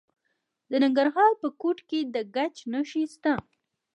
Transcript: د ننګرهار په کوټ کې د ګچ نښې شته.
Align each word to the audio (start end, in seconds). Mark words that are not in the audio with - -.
د 0.69 0.71
ننګرهار 0.83 1.31
په 1.41 1.47
کوټ 1.61 1.77
کې 1.89 1.99
د 2.13 2.15
ګچ 2.35 2.55
نښې 2.73 3.03
شته. 3.13 3.33